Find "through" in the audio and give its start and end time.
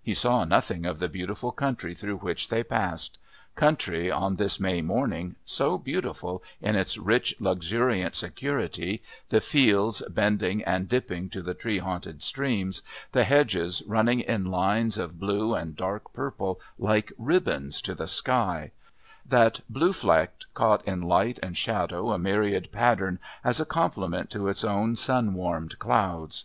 1.92-2.18